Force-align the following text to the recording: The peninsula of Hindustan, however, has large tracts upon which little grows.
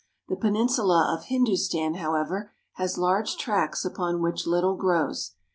The 0.29 0.35
peninsula 0.35 1.15
of 1.15 1.25
Hindustan, 1.25 1.93
however, 1.93 2.53
has 2.73 2.97
large 2.97 3.35
tracts 3.37 3.85
upon 3.85 4.19
which 4.23 4.47
little 4.47 4.75
grows. 4.75 5.35